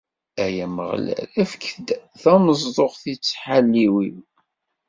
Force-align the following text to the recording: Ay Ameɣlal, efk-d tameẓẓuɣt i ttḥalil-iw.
Ay 0.43 0.55
Ameɣlal, 0.65 1.19
efk-d 1.41 1.87
tameẓẓuɣt 2.21 3.03
i 3.13 3.15
ttḥalil-iw. 3.15 4.05